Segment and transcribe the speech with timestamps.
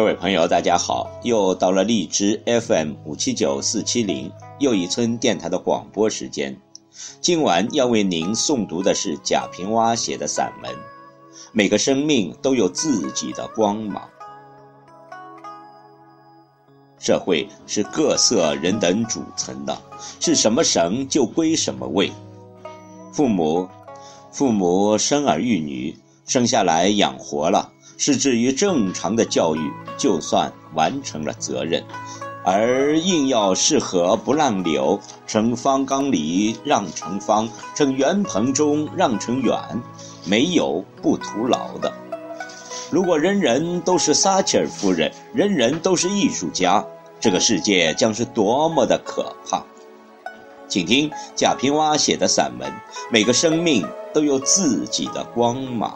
[0.00, 1.10] 各位朋友，大家好！
[1.24, 6.58] 又到了荔枝 FM 五七九四七零又一村电台的广播时间。
[7.20, 10.72] 今晚要为您诵读的是贾平凹写的散文
[11.52, 14.08] 《每个生命都有自己的光芒》。
[16.98, 19.78] 社会是各色人等组成的，
[20.18, 22.10] 是什么神就归什么位。
[23.12, 23.68] 父母，
[24.32, 25.94] 父母生儿育女，
[26.30, 27.72] 生下来养活了。
[27.98, 31.84] 是至于正常的教育，就算完成了责任，
[32.44, 39.58] 而硬要适合不让流，成方缸里让成方，成圆盆中让成圆，
[40.24, 41.92] 没有不徒劳的。
[42.90, 46.82] 如果人人都是撒切尔夫人，人人都是艺术家，
[47.18, 49.62] 这个世界将是多么的可怕！
[50.68, 52.72] 请听贾平凹写的散文：
[53.10, 53.84] 每个生命
[54.14, 55.92] 都有自己的光芒。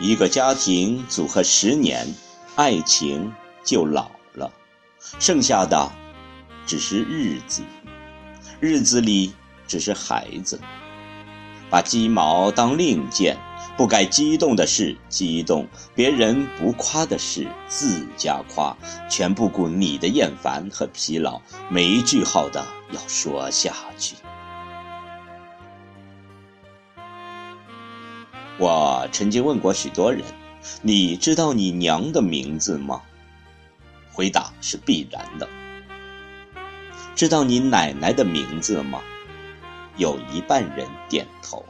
[0.00, 2.06] 一个家庭组合十年，
[2.54, 3.32] 爱情
[3.64, 4.52] 就老了，
[5.18, 5.90] 剩下的
[6.64, 7.62] 只是日子，
[8.60, 9.34] 日子里
[9.66, 10.60] 只是孩子。
[11.68, 13.36] 把鸡毛当令箭，
[13.76, 18.76] 不该激动的事激动，别人不夸的事自家夸，
[19.10, 24.14] 全不顾你的厌烦和疲劳，没句号的要说下去。
[28.58, 30.22] 我曾经问过许多人
[30.82, 33.00] ：“你知道你娘的名字吗？”
[34.12, 35.48] 回答是必然的。
[37.14, 39.00] 知道你奶奶的名字吗？
[39.96, 41.64] 有一半人点头。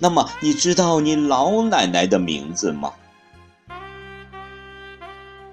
[0.00, 2.92] 那么你知道你老奶奶的名字吗？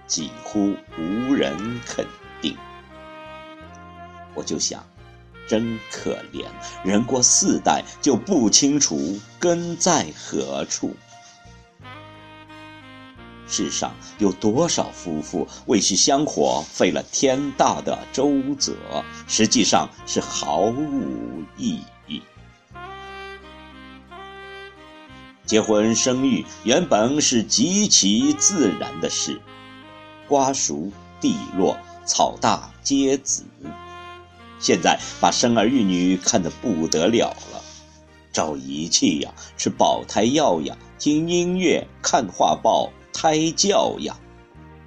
[0.08, 2.06] 几乎无人肯
[2.42, 2.58] 定。
[4.34, 4.84] 我就想。
[5.47, 6.45] 真可怜，
[6.83, 10.95] 人过四代就不清楚根在何处。
[13.47, 18.73] 世上有多少夫妇为其香火费了天大的周折，
[19.28, 22.22] 实际上是毫无意义。
[25.45, 29.39] 结婚生育原本是极其自然的事，
[30.27, 30.91] 瓜熟
[31.22, 33.44] 蒂落，草大皆子。
[34.66, 37.62] 现在把生儿育女看得不得了了，
[38.34, 44.18] 照仪器呀，吃保胎药呀，听音乐，看画报，胎教呀，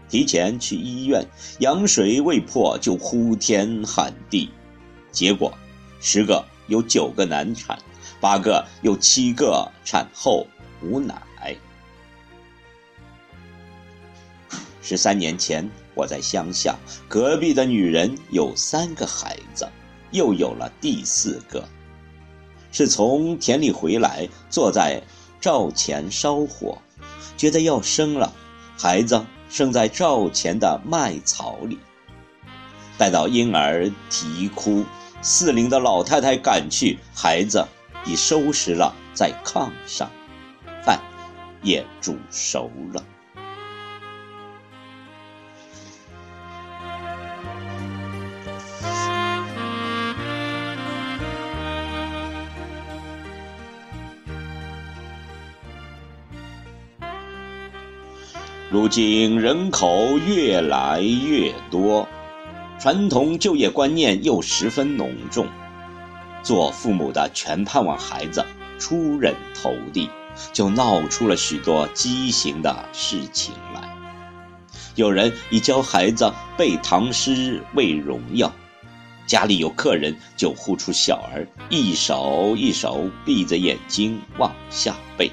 [0.08, 1.24] 提前去医院，
[1.60, 4.50] 羊水未破就呼天喊地，
[5.12, 5.56] 结果
[6.00, 7.78] 十个有九个难产，
[8.20, 10.44] 八个有七个产后
[10.82, 11.14] 无奶。
[14.82, 15.70] 十三年前。
[15.98, 16.78] 我在乡下，
[17.08, 19.68] 隔壁的女人有三个孩子，
[20.12, 21.68] 又有了第四个，
[22.70, 25.02] 是从田里回来，坐在
[25.40, 26.78] 灶前烧火，
[27.36, 28.32] 觉得要生了，
[28.78, 31.76] 孩子生在灶前的麦草里。
[32.96, 34.84] 待到婴儿啼哭，
[35.20, 37.66] 四邻的老太太赶去，孩子
[38.04, 40.08] 已收拾了在炕上，
[40.84, 41.00] 饭
[41.60, 43.04] 也煮熟了。
[58.70, 62.06] 如今人口越来越多，
[62.78, 65.46] 传统就业观念又十分浓重，
[66.42, 68.44] 做父母的全盼望孩子
[68.78, 70.10] 出人头地，
[70.52, 73.88] 就闹出了许多畸形的事情来。
[74.96, 78.52] 有人以教孩子背唐诗为荣耀，
[79.26, 85.30] 家里有客人就呼出小儿，一手一手闭着眼睛往下背。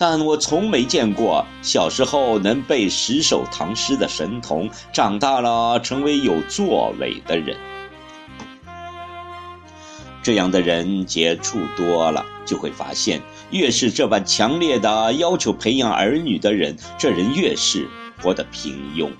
[0.00, 7.54] 但我从没见过小时候能背十首唐诗的神童，长大了成为有作为的人。
[10.22, 13.20] 这样的人接触多了，就会发现，
[13.50, 17.86] 越是这般强烈的要求培养儿女的人，这人越是
[18.22, 19.10] 活得平庸。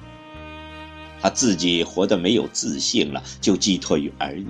[1.21, 4.47] 他自己活得没有自信了，就寄托于儿女。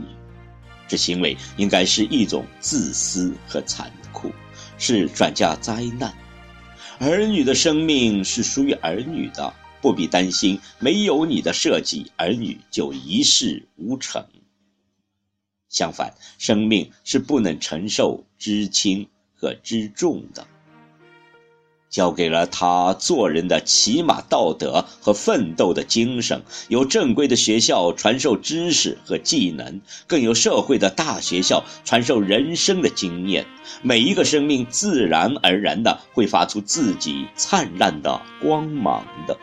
[0.87, 4.31] 这行为应该是一种自私和残酷，
[4.81, 6.13] 是转嫁灾难。
[6.99, 14.27] 儿女的生命是属于儿女的，不必担心没有你的设计，儿女就一事无成。
[15.69, 20.47] 相反，生命是不能承受知轻和知重的。
[21.91, 33.45] 教给了他做人的起码道德和奋斗的精神，有正规的学校传授知识和技能，更有社会的大学校传授人生的经验。
[33.83, 39.37] 每一个生命自然而然的会发出自己灿烂的光芒的。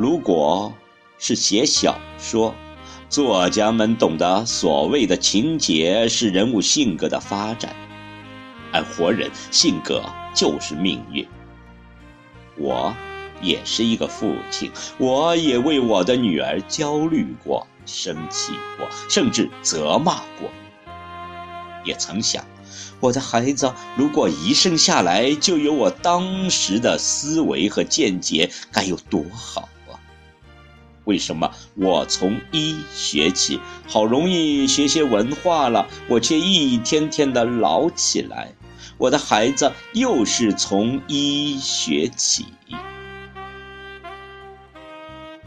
[0.00, 0.72] 如果
[1.18, 2.54] 是写小说，
[3.10, 7.76] 作家们懂得所谓的情节是人物性格的发展，
[8.72, 10.02] 而活人性格
[10.34, 11.28] 就是命运。
[12.56, 12.96] 我
[13.42, 20.48] 也是一个父亲，我也为我的女儿焦虑过、生气过，甚至责骂过。
[21.84, 22.42] 也曾想，
[23.00, 29.68] 我的孩子如果一生下来就有我当时的思维和见解，该有多好！
[31.10, 33.58] 为什么我从一学起，
[33.88, 38.52] 好容易学些文化了，我却一天天的老起来？
[38.96, 42.46] 我的孩子又是从一学起。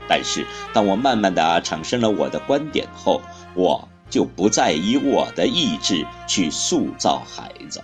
[0.06, 3.22] 但是，当我慢慢的产生了我的观点后，
[3.56, 7.82] 我就不再以我的意志去塑造孩子，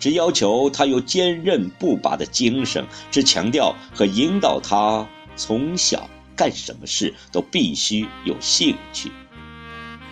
[0.00, 6.08] 只要求他有坚韧不拔的精神，只强调和引导他从小。
[6.38, 9.10] 干什么事都必须有兴趣，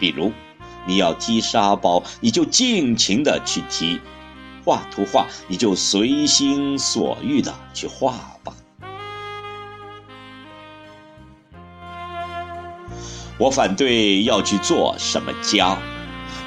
[0.00, 0.32] 比如
[0.84, 4.00] 你要踢沙包，你就尽情的去踢；
[4.64, 8.10] 画图画，你就随心所欲的去画
[8.42, 8.52] 吧。
[13.38, 15.78] 我反对要去做什么家，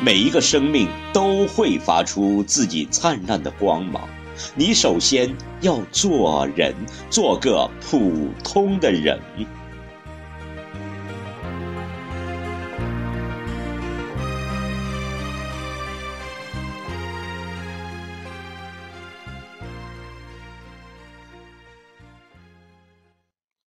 [0.01, 4.09] 每一个生命都会发出自己灿烂的光芒。
[4.55, 6.75] 你首先要做人，
[7.09, 9.17] 做个普通的人。